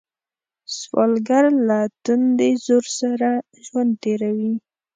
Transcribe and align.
سوالګر 0.77 1.45
له 1.67 1.79
تندي 2.03 2.51
زور 2.65 2.85
سره 2.99 3.29
ژوند 3.65 3.91
تېروي 4.03 4.53